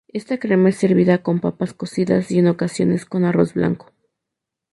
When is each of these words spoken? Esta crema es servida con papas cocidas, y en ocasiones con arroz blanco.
Esta 0.07 0.39
crema 0.39 0.69
es 0.69 0.77
servida 0.77 1.21
con 1.21 1.39
papas 1.39 1.75
cocidas, 1.75 2.31
y 2.31 2.39
en 2.39 2.47
ocasiones 2.47 3.05
con 3.05 3.23
arroz 3.23 3.53
blanco. 3.53 3.91